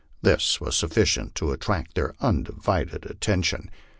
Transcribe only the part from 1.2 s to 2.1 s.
to attract